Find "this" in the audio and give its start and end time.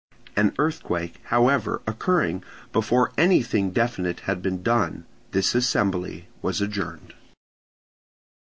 5.29-5.53